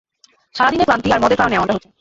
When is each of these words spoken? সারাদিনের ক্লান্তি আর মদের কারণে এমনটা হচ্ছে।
সারাদিনের 0.55 0.87
ক্লান্তি 0.87 1.09
আর 1.11 1.21
মদের 1.23 1.39
কারণে 1.39 1.55
এমনটা 1.55 1.73
হচ্ছে। 1.75 1.89